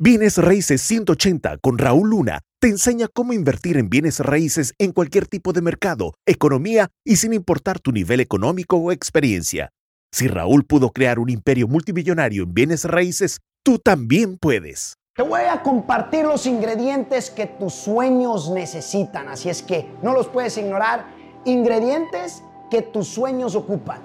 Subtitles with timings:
[0.00, 5.26] Bienes Raíces 180 con Raúl Luna te enseña cómo invertir en bienes raíces en cualquier
[5.26, 9.70] tipo de mercado, economía y sin importar tu nivel económico o experiencia.
[10.12, 14.94] Si Raúl pudo crear un imperio multimillonario en bienes raíces, tú también puedes.
[15.16, 20.28] Te voy a compartir los ingredientes que tus sueños necesitan, así es que no los
[20.28, 21.06] puedes ignorar.
[21.44, 23.98] Ingredientes que tus sueños ocupan.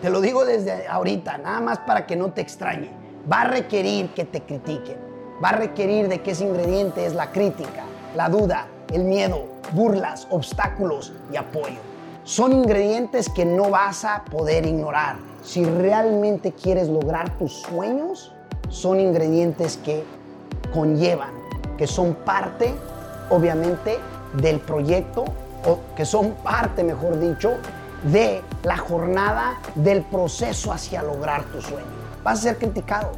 [0.00, 2.88] Te lo digo desde ahorita, nada más para que no te extrañe.
[3.30, 5.12] Va a requerir que te critiquen
[5.42, 7.84] va a requerir de que ese ingrediente es la crítica,
[8.14, 11.78] la duda, el miedo, burlas, obstáculos y apoyo.
[12.24, 15.16] Son ingredientes que no vas a poder ignorar.
[15.42, 18.32] Si realmente quieres lograr tus sueños,
[18.68, 20.04] son ingredientes que
[20.72, 21.32] conllevan,
[21.76, 22.74] que son parte,
[23.28, 23.98] obviamente,
[24.34, 25.24] del proyecto,
[25.66, 27.52] o que son parte, mejor dicho,
[28.04, 31.86] de la jornada del proceso hacia lograr tu sueño.
[32.22, 33.12] Vas a ser criticado,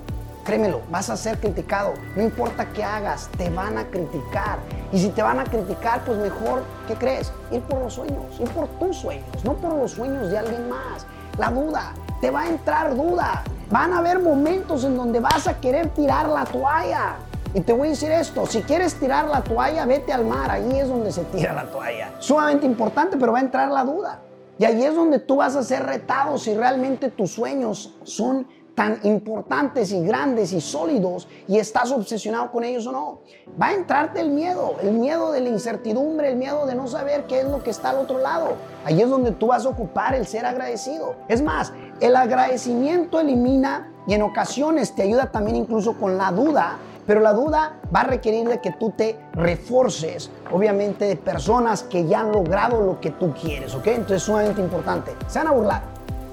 [0.46, 1.94] Créemelo, vas a ser criticado.
[2.14, 4.60] No importa qué hagas, te van a criticar.
[4.92, 7.32] Y si te van a criticar, pues mejor, ¿qué crees?
[7.50, 11.04] Ir por los sueños, ir por tus sueños, no por los sueños de alguien más.
[11.36, 13.42] La duda, te va a entrar duda.
[13.72, 17.16] Van a haber momentos en donde vas a querer tirar la toalla.
[17.52, 20.78] Y te voy a decir esto, si quieres tirar la toalla, vete al mar, ahí
[20.78, 22.12] es donde se tira la toalla.
[22.20, 24.20] Sumamente importante, pero va a entrar la duda.
[24.60, 28.46] Y ahí es donde tú vas a ser retado si realmente tus sueños son
[28.76, 33.18] tan importantes y grandes y sólidos y estás obsesionado con ellos o no.
[33.60, 37.24] Va a entrarte el miedo, el miedo de la incertidumbre, el miedo de no saber
[37.24, 38.50] qué es lo que está al otro lado.
[38.84, 41.16] Ahí es donde tú vas a ocupar el ser agradecido.
[41.26, 46.76] Es más, el agradecimiento elimina y en ocasiones te ayuda también incluso con la duda,
[47.06, 52.06] pero la duda va a requerir de que tú te reforces, obviamente, de personas que
[52.06, 53.86] ya han logrado lo que tú quieres, ¿ok?
[53.86, 55.12] Entonces es sumamente importante.
[55.28, 55.82] Se van a burlar.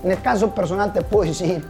[0.04, 1.64] En el caso personal te puedo decir,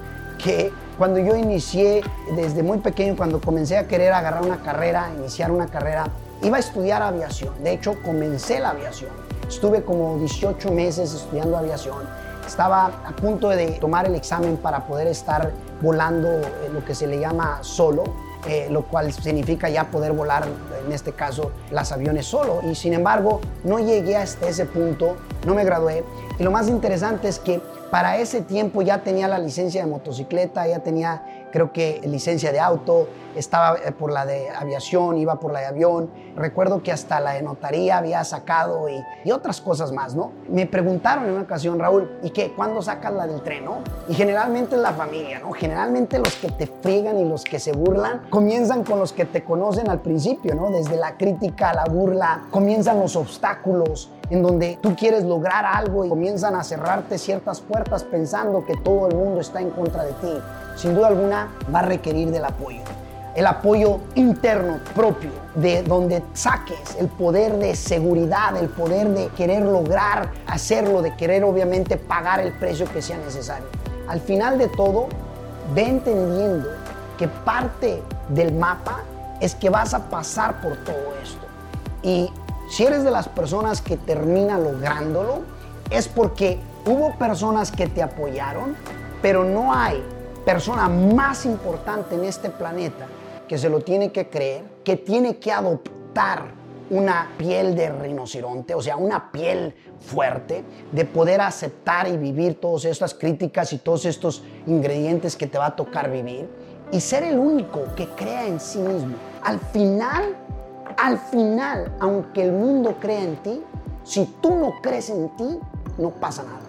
[0.44, 2.02] que cuando yo inicié
[2.36, 6.06] desde muy pequeño, cuando comencé a querer agarrar una carrera, iniciar una carrera,
[6.42, 7.54] iba a estudiar aviación.
[7.64, 9.12] De hecho, comencé la aviación.
[9.48, 11.98] Estuve como 18 meses estudiando aviación.
[12.46, 15.52] Estaba a punto de tomar el examen para poder estar
[15.82, 16.42] volando
[16.74, 18.03] lo que se le llama solo,
[18.48, 20.46] eh, lo cual significa ya poder volar,
[20.86, 22.59] en este caso, las aviones solo.
[22.70, 25.16] Y sin embargo, no llegué hasta ese punto,
[25.46, 26.04] no me gradué.
[26.40, 27.62] Y lo más interesante es que
[27.92, 32.59] para ese tiempo ya tenía la licencia de motocicleta, ya tenía creo que licencia de
[32.59, 36.09] auto, estaba eh, por la de aviación, iba por la de avión.
[36.36, 40.32] Recuerdo que hasta la de notaría había sacado y, otras cosas más, ¿no?
[40.50, 42.52] Me preguntaron en una ocasión, Raúl, ¿y qué?
[42.56, 43.82] ¿Cuándo sacas la del tren, no?
[44.09, 45.52] Y generalmente es la familia, ¿no?
[45.52, 49.44] Generalmente los que te friegan y los que se burlan comienzan con los que te
[49.44, 50.72] conocen al principio, ¿no?
[50.72, 56.09] Desde la crítica la burla, comienzan los obstáculos, en donde tú quieres lograr algo y
[56.09, 60.34] comienzan a cerrarte ciertas puertas pensando que todo el mundo está en contra de ti.
[60.75, 62.81] Sin duda alguna va a requerir del apoyo.
[63.35, 69.63] El apoyo interno propio, de donde saques el poder de seguridad, el poder de querer
[69.63, 73.66] lograr hacerlo, de querer obviamente pagar el precio que sea necesario.
[74.07, 75.07] Al final de todo,
[75.73, 76.69] ve entendiendo
[77.17, 79.00] que parte del mapa
[79.40, 81.45] es que vas a pasar por todo esto.
[82.03, 82.31] Y
[82.73, 85.41] si eres de las personas que termina lográndolo,
[85.91, 86.57] es porque
[86.88, 88.75] hubo personas que te apoyaron,
[89.22, 90.03] pero no hay
[90.44, 93.06] persona más importante en este planeta
[93.47, 96.45] que se lo tiene que creer, que tiene que adoptar
[96.89, 102.85] una piel de rinoceronte, o sea, una piel fuerte, de poder aceptar y vivir todas
[102.85, 106.50] estas críticas y todos estos ingredientes que te va a tocar vivir,
[106.91, 109.16] y ser el único que crea en sí mismo.
[109.44, 110.35] Al final
[110.98, 113.64] al final, aunque el mundo crea en ti,
[114.04, 115.59] si tú no crees en ti,
[115.98, 116.59] no pasa nada.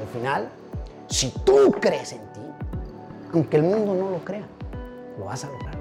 [0.00, 0.48] Al final,
[1.08, 2.40] si tú crees en ti,
[3.32, 4.44] aunque el mundo no lo crea,
[5.18, 5.79] lo vas a lograr.